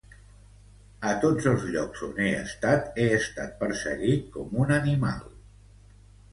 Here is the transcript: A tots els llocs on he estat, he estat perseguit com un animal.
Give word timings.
A 1.09 1.11
tots 1.25 1.49
els 1.51 1.67
llocs 1.75 2.01
on 2.07 2.17
he 2.25 2.31
estat, 2.39 2.89
he 3.03 3.07
estat 3.19 3.55
perseguit 3.63 4.27
com 4.39 4.59
un 4.67 4.77
animal. 4.81 5.33